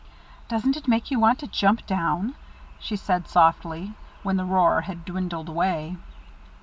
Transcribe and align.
"Doesn't 0.47 0.75
it 0.75 0.87
make 0.87 1.11
you 1.11 1.19
want 1.19 1.37
to 1.41 1.47
jump 1.47 1.85
down?" 1.85 2.33
she 2.79 2.95
said 2.95 3.27
softly, 3.27 3.93
when 4.23 4.35
the 4.37 4.45
roar 4.45 4.81
had 4.81 5.05
dwindled 5.05 5.47
away. 5.47 5.95